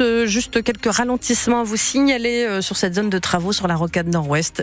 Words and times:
euh, 0.00 0.26
juste 0.26 0.62
quelques 0.62 0.92
ralentissements 0.92 1.60
à 1.60 1.64
vous 1.64 1.76
signaler 1.76 2.44
euh, 2.44 2.60
sur 2.60 2.76
cette 2.76 2.94
zone 2.94 3.10
de 3.10 3.18
travaux 3.18 3.52
sur 3.52 3.68
la 3.68 3.76
rocade 3.76 4.08
nord-ouest. 4.08 4.62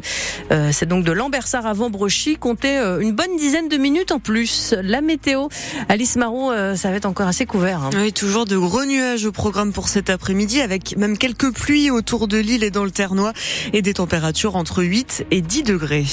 Euh, 0.51 0.71
c'est 0.71 0.87
donc 0.87 1.03
de 1.03 1.11
Lambersart 1.11 1.65
à 1.65 1.73
Vambrochy. 1.73 2.37
Comptez 2.37 2.77
une 3.01 3.13
bonne 3.13 3.35
dizaine 3.37 3.70
de 3.70 3.77
minutes 3.77 4.11
en 4.11 4.20
plus. 4.20 4.73
La 4.81 5.01
météo, 5.01 5.47
Alice 5.87 6.15
Marot, 6.15 6.51
ça 6.75 6.89
va 6.89 6.95
être 6.95 7.05
encore 7.05 7.27
assez 7.27 7.45
couvert. 7.45 7.84
Hein. 7.84 7.89
Oui, 7.95 8.13
toujours 8.13 8.45
de 8.45 8.57
gros 8.57 8.85
nuages 8.85 9.25
au 9.25 9.31
programme 9.31 9.73
pour 9.73 9.87
cet 9.87 10.09
après-midi 10.09 10.61
avec 10.61 10.95
même 10.97 11.17
quelques 11.17 11.53
pluies 11.53 11.91
autour 11.91 12.27
de 12.27 12.37
l'île 12.37 12.63
et 12.63 12.71
dans 12.71 12.84
le 12.84 12.91
Ternois 12.91 13.34
et 13.73 13.81
des 13.81 13.93
températures 13.93 14.55
entre 14.55 14.84
8 14.84 15.25
et 15.31 15.41
10 15.41 15.63
degrés. 15.63 16.05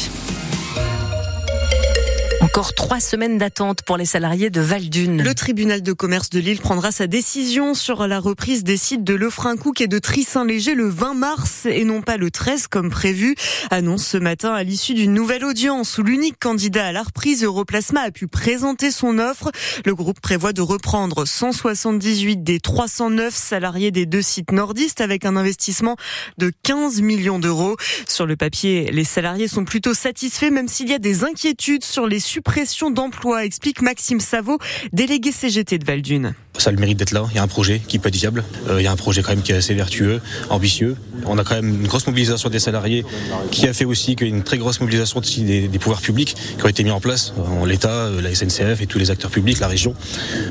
Encore 2.57 2.73
trois 2.73 3.01
semaines 3.01 3.37
d'attente 3.37 3.83
pour 3.83 3.99
les 3.99 4.07
salariés 4.07 4.49
de. 4.49 4.63
Le 4.63 5.35
tribunal 5.35 5.83
de 5.83 5.93
commerce 5.93 6.31
de 6.31 6.41
Lille 6.41 6.59
prendra 6.59 6.91
sa 6.91 7.07
décision 7.07 7.75
sur 7.75 8.07
la 8.07 8.19
reprise 8.19 8.65
des 8.65 8.79
sites 8.79 9.05
de 9.05 9.15
Lefrancouc 9.15 9.83
et 9.83 9.89
de 9.89 9.99
Trissin-Léger 9.99 10.75
le 10.75 10.89
20 10.89 11.13
mars 11.13 11.67
et 11.67 11.85
non 11.85 12.01
pas 12.01 12.17
le 12.17 12.31
13 12.31 12.69
comme 12.69 12.89
prévu. 12.89 13.35
Annonce 13.71 14.07
ce 14.07 14.17
matin 14.17 14.55
à 14.55 14.63
l'issue 14.63 14.95
d'une 14.95 15.13
nouvelle 15.13 15.45
audience 15.45 15.99
où 15.99 16.03
l'unique 16.03 16.39
candidat 16.41 16.87
à 16.87 16.93
la 16.93 17.03
reprise 17.03 17.45
Europlasma 17.45 18.01
a 18.01 18.11
pu 18.11 18.27
présenter 18.27 18.91
son 18.91 19.19
offre. 19.19 19.51
Le 19.85 19.95
groupe 19.95 20.21
prévoit 20.21 20.55
de 20.55 20.63
reprendre 20.63 21.27
178 21.27 22.43
des 22.43 22.59
309 22.59 23.35
salariés 23.35 23.91
des 23.91 24.07
deux 24.07 24.23
sites 24.23 24.53
nordistes 24.53 25.03
avec 25.03 25.27
un 25.27 25.37
investissement 25.37 25.97
de 26.39 26.51
15 26.63 27.03
millions 27.03 27.39
d'euros. 27.39 27.77
Sur 28.09 28.25
le 28.25 28.37
papier, 28.37 28.91
les 28.93 29.05
salariés 29.05 29.47
sont 29.47 29.67
plutôt 29.67 29.93
satisfaits 29.93 30.51
même 30.51 30.69
s'il 30.69 30.89
y 30.89 30.95
a 30.95 30.99
des 30.99 31.23
inquiétudes 31.23 31.85
sur 31.85 32.07
les 32.07 32.19
suppression 32.47 32.93
d'emplois, 32.93 33.45
explique 33.45 33.83
Maxime 33.83 34.21
Savot, 34.21 34.61
délégué 34.93 35.33
CGT 35.33 35.79
de 35.79 35.85
Valdune. 35.85 36.35
Ça 36.59 36.71
a 36.71 36.73
le 36.73 36.79
mérite 36.79 36.99
d'être 36.99 37.13
là. 37.13 37.25
Il 37.31 37.37
y 37.37 37.39
a 37.39 37.43
un 37.43 37.49
projet 37.49 37.81
qui 37.87 37.99
peut 37.99 38.09
être 38.09 38.17
viable. 38.17 38.45
Euh, 38.69 38.81
il 38.81 38.85
y 38.85 38.87
a 38.87 38.93
un 38.93 38.97
projet 38.97 39.23
quand 39.23 39.31
même 39.31 39.43
qui 39.43 39.53
est 39.53 39.57
assez 39.57 39.75
vertueux, 39.75 40.21
ambitieux. 40.51 40.97
On 41.27 41.39
a 41.39 41.45
quand 41.45 41.55
même 41.55 41.69
une 41.69 41.87
grosse 41.87 42.07
mobilisation 42.07 42.51
des 42.51 42.59
salariés 42.59 43.05
qui 43.51 43.67
a 43.69 43.73
fait 43.73 43.85
aussi 43.85 44.17
qu'une 44.17 44.43
très 44.43 44.59
grosse 44.59 44.81
mobilisation 44.81 45.21
des, 45.21 45.69
des, 45.69 45.79
pouvoirs 45.79 46.01
publics 46.01 46.35
qui 46.59 46.65
ont 46.65 46.69
été 46.69 46.85
mis 46.85 46.91
en 46.91 47.01
place, 47.01 47.33
euh, 47.39 47.67
l'État, 47.67 47.89
euh, 47.89 48.21
la 48.21 48.35
SNCF 48.35 48.81
et 48.81 48.87
tous 48.87 48.99
les 48.99 49.11
acteurs 49.11 49.31
publics, 49.31 49.61
la 49.61 49.69
région. 49.69 49.95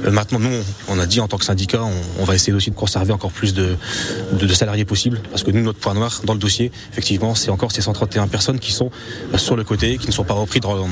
maintenant, 0.09 0.39
nous, 0.39 0.55
on 0.87 0.99
a 0.99 1.05
dit 1.05 1.19
en 1.19 1.27
tant 1.27 1.37
que 1.37 1.45
syndicat, 1.45 1.81
on, 2.19 2.23
va 2.23 2.35
essayer 2.35 2.53
aussi 2.53 2.71
de 2.71 2.75
conserver 2.75 3.13
encore 3.13 3.31
plus 3.31 3.53
de, 3.53 3.77
salariés 4.53 4.85
possibles 4.85 5.21
parce 5.31 5.43
que 5.43 5.51
nous, 5.51 5.61
notre 5.61 5.79
point 5.79 5.93
noir 5.93 6.21
dans 6.23 6.33
le 6.33 6.39
dossier, 6.39 6.71
effectivement, 6.91 7.35
c'est 7.35 7.49
encore 7.49 7.71
ces 7.71 7.81
131 7.81 8.27
personnes 8.27 8.59
qui 8.59 8.71
sont 8.71 8.89
sur 9.35 9.55
le 9.55 9.63
côté, 9.63 9.97
qui 9.97 10.07
ne 10.07 10.11
sont 10.11 10.23
pas 10.23 10.33
repris 10.33 10.59
dans, 10.59 10.87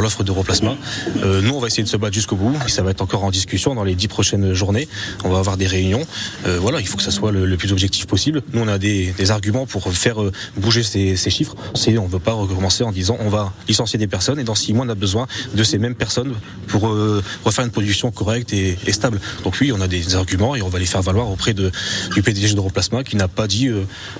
l'offre 0.00 0.22
de 0.22 0.30
remplacement. 0.30 0.76
nous, 1.24 1.54
on 1.54 1.58
va 1.58 1.66
essayer 1.66 1.82
de 1.82 1.88
se 1.88 1.96
battre 1.96 2.14
jusqu'au 2.14 2.36
bout 2.36 2.56
ça 2.78 2.82
va 2.82 2.90
être 2.90 3.02
encore 3.02 3.24
en 3.24 3.30
discussion 3.30 3.74
dans 3.74 3.84
les 3.84 3.94
dix 3.94 4.08
prochaines 4.08 4.52
On 5.24 5.30
va 5.30 5.38
avoir 5.38 5.56
des 5.56 5.66
réunions. 5.66 6.06
Euh, 6.46 6.58
voilà, 6.60 6.80
il 6.80 6.86
faut 6.86 6.96
que 6.96 7.02
ça 7.02 7.10
soit 7.10 7.32
le, 7.32 7.56
plus 7.56 7.72
objectif 7.72 8.06
possible. 8.06 8.42
Nous, 8.52 8.60
on 8.60 8.68
a 8.68 8.78
des, 8.78 9.14
arguments 9.30 9.66
pour 9.66 9.92
faire 9.92 10.22
euh, 10.22 10.32
bouger 10.56 10.82
ces, 10.82 11.16
chiffres. 11.16 11.54
on 11.86 11.90
ne 11.90 12.08
veut 12.08 12.18
pas 12.18 12.32
recommencer 12.32 12.82
en 12.82 12.92
disant 12.92 13.16
on 13.20 13.28
va 13.28 13.52
licencier 13.68 13.98
des 13.98 14.06
personnes 14.06 14.38
et 14.38 14.44
dans 14.44 14.54
six 14.54 14.72
mois, 14.72 14.86
on 14.86 14.88
a 14.88 14.94
besoin 14.94 15.26
de 15.54 15.62
ces 15.62 15.78
mêmes 15.78 15.94
personnes 15.94 16.34
pour 16.66 16.88
euh, 16.88 17.22
refaire 17.44 17.64
une 17.64 17.70
production 17.70 18.10
correcte 18.10 18.52
et, 18.52 18.76
stable. 18.92 19.20
Donc 19.44 19.56
oui, 19.60 19.72
on 19.72 19.80
a 19.80 19.88
des 19.88 20.16
arguments 20.16 20.56
et 20.56 20.62
on 20.62 20.68
va 20.68 20.78
les 20.78 20.86
faire 20.86 21.02
valoir 21.02 21.30
auprès 21.30 21.52
du 21.54 21.70
PDG 22.22 22.54
de 22.54 22.60
remplacement 22.60 23.02
qui 23.02 23.16
n'a 23.16 23.28
pas 23.28 23.46
dit 23.46 23.70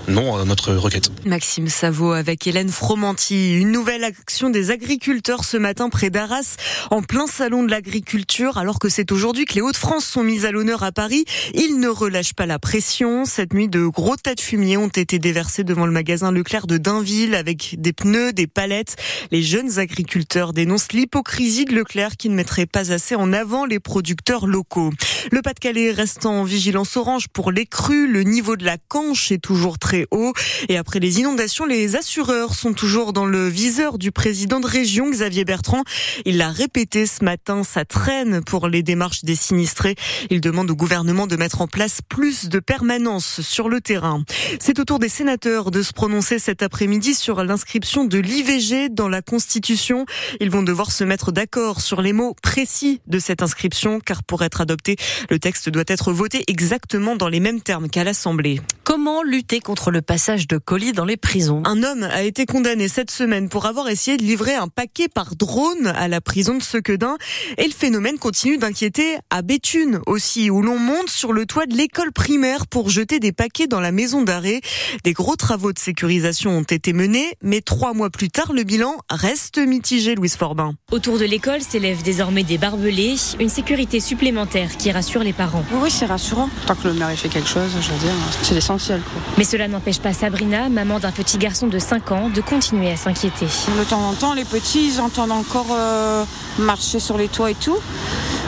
non 0.08 0.36
à 0.36 0.44
notre 0.44 0.74
requête. 0.74 1.10
Maxime 1.24 1.68
Savot 1.68 2.12
avec 2.12 2.46
Hélène 2.46 2.68
Fromanti. 2.68 3.54
Une 3.54 3.72
nouvelle 3.72 4.04
action 4.04 4.50
des 4.50 4.70
agriculteurs 4.70 5.44
ce 5.44 5.56
matin 5.56 5.88
près 5.88 6.10
d'Arras, 6.10 6.56
en 6.90 7.02
plein 7.02 7.26
salon 7.26 7.62
de 7.62 7.70
l'agriculture, 7.70 8.58
alors 8.58 8.78
que 8.78 8.88
c'est 8.88 9.12
aujourd'hui 9.12 9.44
que 9.44 9.54
les 9.54 9.60
Hauts-de-France 9.60 10.04
sont 10.04 10.24
mises 10.28 10.44
à 10.44 10.50
l'honneur 10.50 10.82
à 10.82 10.92
Paris. 10.92 11.24
Ils 11.54 11.80
ne 11.80 11.88
relâchent 11.88 12.34
pas 12.34 12.44
la 12.44 12.58
pression. 12.58 13.24
Cette 13.24 13.54
nuit, 13.54 13.66
de 13.66 13.86
gros 13.86 14.16
tas 14.16 14.34
de 14.34 14.40
fumier 14.42 14.76
ont 14.76 14.88
été 14.88 15.18
déversés 15.18 15.64
devant 15.64 15.86
le 15.86 15.92
magasin 15.92 16.30
Leclerc 16.30 16.66
de 16.66 16.76
Dainville 16.76 17.34
avec 17.34 17.76
des 17.78 17.94
pneus, 17.94 18.34
des 18.34 18.46
palettes. 18.46 18.96
Les 19.30 19.42
jeunes 19.42 19.78
agriculteurs 19.78 20.52
dénoncent 20.52 20.92
l'hypocrisie 20.92 21.64
de 21.64 21.74
Leclerc 21.74 22.18
qui 22.18 22.28
ne 22.28 22.34
mettrait 22.34 22.66
pas 22.66 22.92
assez 22.92 23.14
en 23.14 23.32
avant 23.32 23.64
les 23.64 23.80
producteurs 23.80 24.46
locaux. 24.46 24.92
Le 25.32 25.40
Pas-de-Calais 25.40 25.92
reste 25.92 26.26
en 26.26 26.44
vigilance 26.44 26.98
orange 26.98 27.28
pour 27.28 27.50
les 27.50 27.64
crues. 27.64 28.06
Le 28.06 28.22
niveau 28.22 28.56
de 28.56 28.66
la 28.66 28.76
Canche 28.76 29.32
est 29.32 29.42
toujours 29.42 29.78
très 29.78 30.06
haut. 30.10 30.34
Et 30.68 30.76
après 30.76 31.00
les 31.00 31.20
inondations, 31.20 31.64
les 31.64 31.96
assureurs 31.96 32.54
sont 32.54 32.74
toujours 32.74 33.14
dans 33.14 33.24
le 33.24 33.48
viseur 33.48 33.96
du 33.96 34.12
président 34.12 34.60
de 34.60 34.66
région, 34.66 35.08
Xavier 35.08 35.46
Bertrand. 35.46 35.84
Il 36.26 36.36
l'a 36.36 36.50
répété 36.50 37.06
ce 37.06 37.24
matin, 37.24 37.64
ça 37.64 37.86
traîne 37.86 38.42
pour 38.44 38.68
les 38.68 38.82
démarches 38.82 39.24
des 39.24 39.36
sinistrés. 39.36 39.94
Il 40.30 40.40
demande 40.40 40.70
au 40.70 40.76
gouvernement 40.76 41.26
de 41.26 41.36
mettre 41.36 41.60
en 41.60 41.66
place 41.66 42.00
plus 42.08 42.48
de 42.48 42.58
permanence 42.58 43.40
sur 43.40 43.68
le 43.68 43.80
terrain. 43.80 44.22
C'est 44.60 44.78
au 44.78 44.84
tour 44.84 44.98
des 44.98 45.08
sénateurs 45.08 45.70
de 45.70 45.82
se 45.82 45.92
prononcer 45.92 46.38
cet 46.38 46.62
après-midi 46.62 47.14
sur 47.14 47.42
l'inscription 47.44 48.04
de 48.04 48.18
l'IVG 48.18 48.88
dans 48.88 49.08
la 49.08 49.22
Constitution. 49.22 50.06
Ils 50.40 50.50
vont 50.50 50.62
devoir 50.62 50.92
se 50.92 51.04
mettre 51.04 51.32
d'accord 51.32 51.80
sur 51.80 52.02
les 52.02 52.12
mots 52.12 52.34
précis 52.42 53.00
de 53.06 53.18
cette 53.18 53.42
inscription, 53.42 54.00
car 54.00 54.22
pour 54.22 54.42
être 54.42 54.60
adopté, 54.60 54.96
le 55.30 55.38
texte 55.38 55.68
doit 55.68 55.84
être 55.86 56.12
voté 56.12 56.44
exactement 56.48 57.16
dans 57.16 57.28
les 57.28 57.40
mêmes 57.40 57.60
termes 57.60 57.88
qu'à 57.88 58.04
l'Assemblée. 58.04 58.60
Comment 58.84 59.22
lutter 59.22 59.60
contre 59.60 59.90
le 59.90 60.00
passage 60.00 60.48
de 60.48 60.56
colis 60.56 60.92
dans 60.92 61.04
les 61.04 61.16
prisons? 61.16 61.62
Un 61.66 61.82
homme 61.82 62.04
a 62.04 62.22
été 62.22 62.46
condamné 62.46 62.88
cette 62.88 63.10
semaine 63.10 63.48
pour 63.48 63.66
avoir 63.66 63.88
essayé 63.88 64.16
de 64.16 64.22
livrer 64.22 64.54
un 64.54 64.68
paquet 64.68 65.08
par 65.08 65.36
drone 65.36 65.86
à 65.86 66.08
la 66.08 66.20
prison 66.20 66.56
de 66.56 66.62
Sequedin. 66.62 67.16
Et 67.58 67.66
le 67.66 67.72
phénomène 67.72 68.18
continue 68.18 68.56
d'inquiéter 68.56 69.18
à 69.30 69.42
Béthune 69.42 70.00
aussi, 70.08 70.50
où 70.50 70.62
l'on 70.62 70.78
monte 70.78 71.10
sur 71.10 71.32
le 71.32 71.46
toit 71.46 71.66
de 71.66 71.74
l'école 71.74 72.12
primaire 72.12 72.66
pour 72.66 72.90
jeter 72.90 73.20
des 73.20 73.32
paquets 73.32 73.66
dans 73.66 73.80
la 73.80 73.92
maison 73.92 74.22
d'arrêt. 74.22 74.60
Des 75.04 75.12
gros 75.12 75.36
travaux 75.36 75.72
de 75.72 75.78
sécurisation 75.78 76.50
ont 76.50 76.62
été 76.62 76.92
menés, 76.92 77.34
mais 77.42 77.60
trois 77.60 77.92
mois 77.92 78.10
plus 78.10 78.30
tard, 78.30 78.52
le 78.52 78.64
bilan 78.64 78.96
reste 79.10 79.58
mitigé, 79.58 80.14
Louise 80.14 80.36
Forbin. 80.36 80.74
Autour 80.90 81.18
de 81.18 81.24
l'école 81.24 81.60
s'élèvent 81.60 82.02
désormais 82.02 82.42
des 82.42 82.58
barbelés, 82.58 83.16
une 83.38 83.48
sécurité 83.48 84.00
supplémentaire 84.00 84.76
qui 84.76 84.90
rassure 84.90 85.22
les 85.22 85.32
parents. 85.32 85.64
Oui, 85.72 85.90
c'est 85.90 86.06
rassurant. 86.06 86.48
Tant 86.66 86.74
que 86.74 86.88
le 86.88 86.94
maire 86.94 87.10
fait 87.10 87.28
quelque 87.28 87.48
chose, 87.48 87.70
je 87.80 87.90
veux 87.90 87.98
dire, 87.98 88.14
c'est 88.42 88.54
l'essentiel. 88.54 89.00
Mais 89.36 89.44
cela 89.44 89.68
n'empêche 89.68 89.98
pas 89.98 90.12
Sabrina, 90.12 90.68
maman 90.68 90.98
d'un 90.98 91.12
petit 91.12 91.38
garçon 91.38 91.66
de 91.66 91.78
5 91.78 92.12
ans, 92.12 92.28
de 92.28 92.40
continuer 92.40 92.90
à 92.90 92.96
s'inquiéter. 92.96 93.46
De 93.78 93.84
temps 93.84 94.08
en 94.08 94.14
temps, 94.14 94.34
les 94.34 94.44
petits, 94.44 94.88
ils 94.88 95.00
entendent 95.00 95.32
encore 95.32 95.68
euh, 95.70 96.24
marcher 96.58 97.00
sur 97.00 97.18
les 97.18 97.28
toits 97.28 97.50
et 97.50 97.54
tout. 97.54 97.78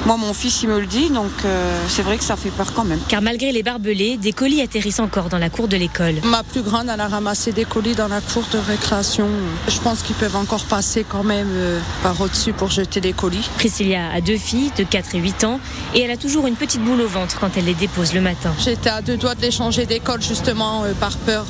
Moi, 0.07 0.17
mon 0.17 0.33
fils, 0.33 0.63
il 0.63 0.69
me 0.71 0.81
le 0.81 0.87
dit, 0.87 1.11
donc 1.11 1.31
euh, 1.45 1.79
c'est 1.89 2.03
vrai 2.03 2.17
que 2.17 2.25
ça 2.25 2.37
fait 2.37 2.51
peur 2.51 2.73
quand 2.75 2.85
même. 2.85 2.99
Car 3.09 3.21
malgré 3.21 3.53
les 3.53 3.63
barbelés, 3.63 4.17
des 4.17 4.33
colis 4.33 4.63
atterrissent 4.63 5.01
encore 5.01 5.29
dans 5.29 5.39
la 5.39 5.51
cour 5.51 5.69
de 5.69 5.77
l'école. 5.77 6.15
Ma 6.25 6.43
plus 6.43 6.63
grande, 6.63 6.89
elle 6.93 7.01
a 7.01 7.09
ramassé 7.09 7.53
des 7.53 7.65
colis 7.65 7.95
dans 7.95 8.09
la 8.09 8.21
cour 8.21 8.45
de 8.51 8.59
récréation. 8.59 9.29
Je 9.69 9.79
pense 9.79 10.03
qu'ils 10.03 10.17
peuvent 10.17 10.37
encore 10.37 10.65
passer 10.65 11.05
quand 11.07 11.23
même 11.23 11.51
euh, 11.53 11.81
par 12.03 12.19
au-dessus 12.21 12.53
pour 12.53 12.71
jeter 12.71 13.01
des 13.01 13.13
colis. 13.13 13.49
Priscilla 13.57 14.11
a 14.13 14.21
deux 14.21 14.39
filles 14.39 14.73
de 14.77 14.85
4 14.85 15.15
et 15.17 15.19
8 15.19 15.45
ans 15.45 15.61
et 15.95 16.01
elle 16.01 16.11
a 16.11 16.17
toujours 16.17 16.47
une 16.47 16.57
petite 16.57 16.83
boule 16.83 17.03
au 17.03 17.09
ventre 17.09 17.39
quand 17.39 17.51
elle 17.57 17.67
les 17.67 17.75
dépose 17.75 18.15
le 18.15 18.23
matin. 18.23 18.55
J'étais 18.59 18.91
à 18.91 19.03
deux 19.03 19.17
doigts 19.19 19.35
de 19.35 19.43
les 19.43 19.51
changer 19.51 19.85
d'école 19.85 20.23
justement 20.23 20.85
euh, 20.85 20.95
par 20.95 21.17
peur 21.19 21.47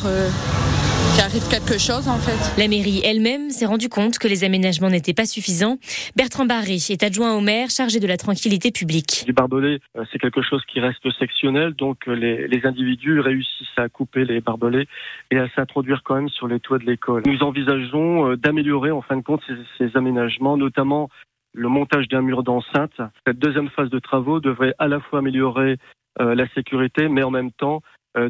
quelque 1.50 1.78
chose 1.78 2.08
en 2.08 2.18
fait. 2.18 2.60
La 2.60 2.68
mairie 2.68 3.00
elle-même 3.04 3.50
s'est 3.50 3.66
rendue 3.66 3.88
compte 3.88 4.18
que 4.18 4.28
les 4.28 4.44
aménagements 4.44 4.90
n'étaient 4.90 5.14
pas 5.14 5.26
suffisants. 5.26 5.78
Bertrand 6.16 6.46
Barry 6.46 6.84
est 6.90 7.02
adjoint 7.02 7.36
au 7.36 7.40
maire 7.40 7.70
chargé 7.70 8.00
de 8.00 8.06
la 8.06 8.16
tranquillité 8.16 8.70
publique. 8.70 9.24
Les 9.26 9.32
barbelés, 9.32 9.80
euh, 9.96 10.04
c'est 10.12 10.18
quelque 10.18 10.42
chose 10.42 10.62
qui 10.66 10.80
reste 10.80 11.08
sectionnel, 11.18 11.74
donc 11.74 12.08
euh, 12.08 12.14
les, 12.14 12.48
les, 12.48 12.66
individus 12.66 13.20
réussissent 13.20 13.78
à 13.78 13.88
couper 13.88 14.24
les 14.24 14.40
barbelés 14.40 14.86
et 15.30 15.38
à 15.38 15.48
s'introduire 15.50 16.02
quand 16.04 16.16
même 16.16 16.28
sur 16.28 16.46
les 16.48 16.60
toits 16.60 16.78
de 16.78 16.84
l'école. 16.84 17.22
Nous 17.26 17.42
envisageons 17.42 18.30
euh, 18.30 18.36
d'améliorer 18.36 18.90
en 18.90 19.02
fin 19.02 19.16
de 19.16 19.22
compte 19.22 19.42
ces, 19.46 19.54
ces 19.78 19.96
aménagements, 19.96 20.56
notamment 20.56 21.08
le 21.54 21.68
montage 21.68 22.08
d'un 22.08 22.22
mur 22.22 22.42
d'enceinte. 22.42 22.92
Cette 23.26 23.38
deuxième 23.38 23.70
phase 23.70 23.90
de 23.90 23.98
travaux 23.98 24.40
devrait 24.40 24.74
à 24.78 24.88
la 24.88 25.00
fois 25.00 25.18
améliorer 25.18 25.76
la 26.18 26.46
sécurité, 26.54 27.08
mais 27.08 27.22
en 27.22 27.30
même 27.30 27.50
temps 27.52 27.82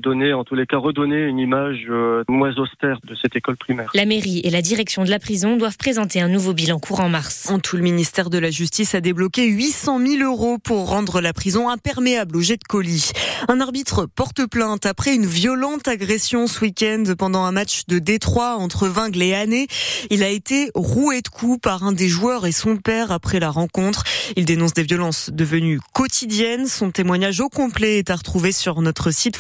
donner, 0.03 0.33
en 0.33 0.45
tous 0.45 0.55
les 0.55 0.67
cas, 0.67 0.77
redonner 0.77 1.23
une 1.23 1.39
image 1.39 1.87
moins 2.29 2.55
austère 2.57 2.99
de 3.05 3.15
cette 3.15 3.37
école 3.37 3.57
primaire. 3.57 3.91
La 3.95 4.05
mairie 4.05 4.41
et 4.45 4.51
la 4.51 4.63
direction 4.63 5.05
de 5.05 5.11
la 5.11 5.19
prison 5.19 5.57
doivent 5.57 5.79
présenter 5.79 6.21
un 6.21 6.29
nouveau 6.29 6.53
bilan 6.53 6.79
courant 6.79 7.09
mars. 7.09 7.49
En 7.51 7.59
tout, 7.59 7.77
le 7.77 7.83
ministère 7.83 8.31
de 8.31 8.39
la 8.39 8.51
Justice 8.51 8.95
a 8.95 9.01
débloqué 9.01 9.47
800 9.47 9.99
000 10.07 10.23
euros 10.23 10.59
pour 10.59 10.89
rendre 10.89 11.21
la 11.21 11.33
prison 11.33 11.69
imperméable 11.69 12.37
au 12.37 12.41
jet 12.41 12.57
de 12.57 12.65
colis. 12.69 13.11
Un 13.49 13.61
arbitre 13.61 14.07
porte 14.07 14.47
plainte 14.47 14.87
après 14.87 15.15
une 15.15 15.27
violente 15.27 15.89
agression 15.89 16.47
ce 16.47 16.61
week-end 16.61 17.05
pendant 17.19 17.45
un 17.45 17.53
match 17.53 17.83
de 17.89 17.99
Détroit 17.99 18.57
entre 18.57 18.89
Vingle 18.89 19.23
et 19.23 19.35
Année. 19.35 19.67
Il 20.11 20.23
a 20.23 20.29
été 20.29 20.71
roué 20.75 21.23
de 21.23 21.29
coups 21.29 21.61
par 21.61 21.85
un 21.85 21.93
des 21.93 22.09
joueurs 22.09 22.47
et 22.47 22.53
son 22.53 22.77
père 22.77 23.13
après 23.13 23.41
la 23.41 23.51
rencontre. 23.51 24.05
Il 24.37 24.45
dénonce 24.45 24.75
des 24.75 24.83
violences 24.83 25.31
devenues 25.33 25.81
quotidiennes. 25.93 26.67
Son 26.67 26.91
témoignage 26.91 27.41
au 27.41 27.49
complet 27.49 27.99
est 27.99 28.11
à 28.11 28.17
retrouver 28.17 28.53
sur 28.53 28.81
notre 28.83 29.11
site 29.11 29.37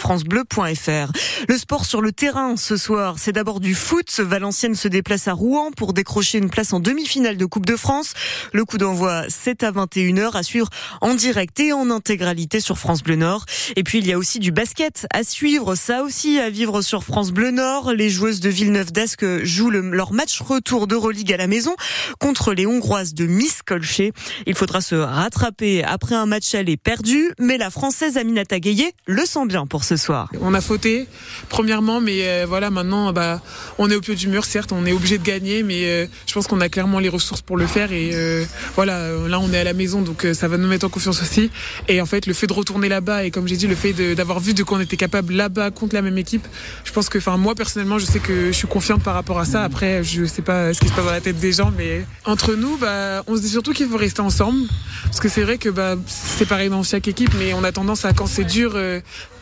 Le 1.48 1.58
sport 1.58 1.84
sur 1.84 2.00
le 2.00 2.12
terrain 2.12 2.56
ce 2.56 2.76
soir, 2.76 3.16
c'est 3.18 3.32
d'abord 3.32 3.60
du 3.60 3.74
foot. 3.74 4.20
Valenciennes 4.20 4.74
se 4.74 4.88
déplace 4.88 5.28
à 5.28 5.32
Rouen 5.32 5.70
pour 5.72 5.92
décrocher 5.92 6.38
une 6.38 6.50
place 6.50 6.72
en 6.72 6.80
demi-finale 6.80 7.36
de 7.36 7.44
Coupe 7.44 7.66
de 7.66 7.76
France. 7.76 8.14
Le 8.52 8.64
coup 8.64 8.78
d'envoi, 8.78 9.24
c'est 9.28 9.62
à 9.62 9.72
21h 9.72 10.36
à 10.36 10.42
suivre 10.42 10.68
en 11.00 11.14
direct 11.14 11.58
et 11.60 11.72
en 11.72 11.90
intégralité 11.90 12.60
sur 12.60 12.78
France 12.78 13.02
Bleu 13.02 13.16
Nord. 13.16 13.44
Et 13.76 13.82
puis 13.82 13.98
il 13.98 14.06
y 14.06 14.12
a 14.12 14.18
aussi 14.18 14.38
du 14.38 14.52
basket 14.52 15.06
à 15.12 15.24
suivre, 15.24 15.74
ça 15.74 16.02
aussi 16.02 16.38
à 16.38 16.50
vivre 16.50 16.82
sur 16.82 17.02
France 17.02 17.32
Bleu 17.32 17.50
Nord. 17.50 17.92
Les 17.92 18.10
joueuses 18.10 18.40
de 18.40 18.50
Villeneuve 18.50 18.92
d'Ascq 18.92 19.24
jouent 19.42 19.70
leur 19.70 20.12
match 20.12 20.40
retour 20.40 20.86
d'Euroleague 20.86 21.32
à 21.32 21.36
la 21.36 21.46
maison 21.46 21.74
contre 22.18 22.52
les 22.52 22.66
Hongroises 22.66 23.14
de 23.14 23.26
Miskolché. 23.26 24.12
Il 24.46 24.54
faudra 24.54 24.80
se 24.80 24.94
rattraper 24.94 25.82
après 25.82 26.14
un 26.14 26.26
match 26.26 26.54
aller 26.54 26.76
perdu, 26.76 27.30
mais 27.38 27.58
la 27.58 27.70
Française 27.70 28.16
Aminata 28.16 28.60
Gueye 28.60 28.90
le 29.06 29.24
sent 29.24 29.46
bien 29.46 29.66
pour 29.66 29.84
ce 29.84 29.96
soir. 29.96 30.19
On 30.40 30.54
a 30.54 30.60
fauté, 30.60 31.06
premièrement, 31.48 32.00
mais 32.00 32.28
euh, 32.28 32.46
voilà, 32.48 32.70
maintenant, 32.70 33.12
bah, 33.12 33.40
on 33.78 33.90
est 33.90 33.94
au 33.94 34.00
pied 34.00 34.14
du 34.14 34.28
mur, 34.28 34.44
certes, 34.44 34.72
on 34.72 34.84
est 34.86 34.92
obligé 34.92 35.18
de 35.18 35.24
gagner, 35.24 35.62
mais 35.62 35.84
euh, 35.84 36.06
je 36.26 36.34
pense 36.34 36.46
qu'on 36.46 36.60
a 36.60 36.68
clairement 36.68 36.98
les 36.98 37.08
ressources 37.08 37.42
pour 37.42 37.56
le 37.56 37.66
faire 37.66 37.92
et 37.92 38.10
euh, 38.12 38.44
voilà, 38.74 39.10
là 39.28 39.38
on 39.40 39.52
est 39.52 39.58
à 39.58 39.64
la 39.64 39.72
maison, 39.72 40.02
donc 40.02 40.26
ça 40.32 40.48
va 40.48 40.56
nous 40.56 40.68
mettre 40.68 40.86
en 40.86 40.88
confiance 40.88 41.22
aussi. 41.22 41.50
Et 41.88 42.00
en 42.00 42.06
fait, 42.06 42.26
le 42.26 42.34
fait 42.34 42.46
de 42.46 42.52
retourner 42.52 42.88
là-bas 42.88 43.24
et 43.24 43.30
comme 43.30 43.46
j'ai 43.46 43.56
dit, 43.56 43.66
le 43.66 43.74
fait 43.74 43.92
d'avoir 44.14 44.40
vu 44.40 44.54
de 44.54 44.62
quoi 44.62 44.78
on 44.78 44.80
était 44.80 44.96
capable 44.96 45.34
là-bas 45.34 45.70
contre 45.70 45.94
la 45.94 46.02
même 46.02 46.18
équipe, 46.18 46.46
je 46.84 46.92
pense 46.92 47.08
que, 47.08 47.18
enfin, 47.18 47.36
moi 47.36 47.54
personnellement, 47.54 47.98
je 47.98 48.06
sais 48.06 48.20
que 48.20 48.46
je 48.48 48.52
suis 48.52 48.68
confiante 48.68 49.02
par 49.02 49.14
rapport 49.14 49.38
à 49.38 49.44
ça. 49.44 49.62
Après, 49.64 50.02
je 50.04 50.24
sais 50.24 50.42
pas 50.42 50.72
ce 50.74 50.80
qui 50.80 50.88
se 50.88 50.92
passe 50.92 51.04
dans 51.04 51.10
la 51.10 51.20
tête 51.20 51.38
des 51.38 51.52
gens, 51.52 51.72
mais 51.76 52.04
entre 52.24 52.54
nous, 52.54 52.76
bah, 52.76 53.22
on 53.26 53.36
se 53.36 53.42
dit 53.42 53.48
surtout 53.48 53.72
qu'il 53.72 53.88
faut 53.88 53.96
rester 53.96 54.20
ensemble, 54.20 54.66
parce 55.04 55.20
que 55.20 55.28
c'est 55.28 55.42
vrai 55.42 55.58
que 55.58 55.68
bah, 55.68 55.96
c'est 56.06 56.46
pareil 56.46 56.68
dans 56.68 56.82
chaque 56.82 57.08
équipe, 57.08 57.32
mais 57.38 57.54
on 57.54 57.64
a 57.64 57.72
tendance 57.72 58.04
à 58.04 58.12
quand 58.12 58.26
c'est 58.26 58.44
dur 58.44 58.76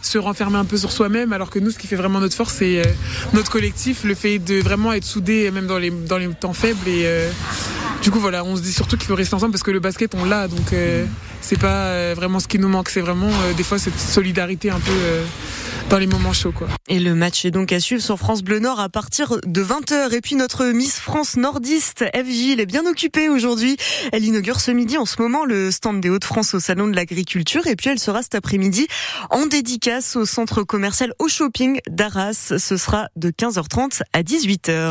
se 0.02 0.18
renfermer 0.18 0.58
un 0.58 0.64
peu 0.64 0.76
sur 0.76 0.92
soi-même, 0.92 1.32
alors 1.32 1.50
que 1.50 1.58
nous, 1.58 1.70
ce 1.70 1.78
qui 1.78 1.86
fait 1.86 1.96
vraiment 1.96 2.20
notre 2.20 2.34
force, 2.34 2.54
c'est 2.54 2.80
euh, 2.80 2.84
notre 3.32 3.50
collectif, 3.50 4.04
le 4.04 4.14
fait 4.14 4.38
de 4.38 4.60
vraiment 4.60 4.92
être 4.92 5.04
soudés, 5.04 5.50
même 5.50 5.66
dans 5.66 5.78
les 5.78 5.90
dans 5.90 6.18
les 6.18 6.28
temps 6.28 6.52
faibles 6.52 6.88
et 6.88 7.02
euh, 7.04 7.30
du 8.02 8.10
coup 8.10 8.20
voilà, 8.20 8.44
on 8.44 8.56
se 8.56 8.62
dit 8.62 8.72
surtout 8.72 8.96
qu'il 8.96 9.06
faut 9.06 9.14
rester 9.14 9.34
ensemble 9.34 9.52
parce 9.52 9.62
que 9.62 9.70
le 9.70 9.80
basket 9.80 10.14
on 10.14 10.24
l'a 10.24 10.48
donc 10.48 10.74
c'est 11.40 11.58
pas 11.58 12.14
vraiment 12.14 12.40
ce 12.40 12.48
qui 12.48 12.58
nous 12.58 12.68
manque, 12.68 12.88
c'est 12.88 13.00
vraiment 13.00 13.30
des 13.56 13.62
fois 13.62 13.78
cette 13.78 13.98
solidarité 13.98 14.70
un 14.70 14.80
peu 14.80 14.92
dans 15.88 15.98
les 15.98 16.06
moments 16.06 16.34
chauds. 16.34 16.52
Quoi. 16.52 16.68
Et 16.88 16.98
le 16.98 17.14
match 17.14 17.44
est 17.44 17.50
donc 17.50 17.72
à 17.72 17.80
suivre 17.80 18.02
sur 18.02 18.18
France 18.18 18.42
Bleu 18.42 18.58
Nord 18.58 18.78
à 18.78 18.88
partir 18.88 19.36
de 19.46 19.64
20h. 19.64 20.12
Et 20.14 20.20
puis 20.20 20.34
notre 20.34 20.66
Miss 20.66 20.98
France 20.98 21.36
nordiste, 21.36 22.04
FJ, 22.14 22.52
elle 22.52 22.60
est 22.60 22.66
bien 22.66 22.84
occupée 22.84 23.28
aujourd'hui. 23.28 23.76
Elle 24.12 24.24
inaugure 24.24 24.60
ce 24.60 24.70
midi 24.70 24.98
en 24.98 25.06
ce 25.06 25.20
moment 25.22 25.46
le 25.46 25.70
stand 25.70 26.00
des 26.00 26.10
Hauts-de-France 26.10 26.54
au 26.54 26.60
Salon 26.60 26.88
de 26.88 26.94
l'Agriculture. 26.94 27.66
Et 27.66 27.76
puis 27.76 27.88
elle 27.88 27.98
sera 27.98 28.22
cet 28.22 28.34
après-midi 28.34 28.86
en 29.30 29.46
dédicace 29.46 30.16
au 30.16 30.26
centre 30.26 30.62
commercial 30.62 31.14
au 31.18 31.28
shopping 31.28 31.80
d'Arras. 31.88 32.52
Ce 32.58 32.76
sera 32.76 33.08
de 33.16 33.30
15h30 33.30 34.02
à 34.12 34.22
18h. 34.22 34.86